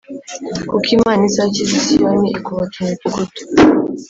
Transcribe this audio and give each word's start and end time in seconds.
Kuko 0.69 0.87
Imana 0.97 1.21
izakiza 1.29 1.73
i 1.79 1.81
Siyoni 1.85 2.27
Ikubaka 2.37 2.75
imidugudu 2.81 3.39